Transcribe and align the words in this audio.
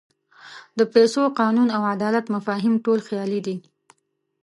د 0.77 0.79
پیسو، 0.93 1.23
قانون 1.39 1.67
او 1.75 1.81
عدالت 1.95 2.25
مفاهیم 2.35 2.73
ټول 2.85 2.99
خیالي 3.07 3.39
دي. 3.45 3.55